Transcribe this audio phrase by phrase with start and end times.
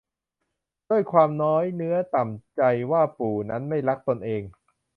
[0.89, 2.61] ด้วยความน้อยเนื้อต่ำใจ
[2.91, 4.41] ว่าปู่นั้นไม่รักตนเอง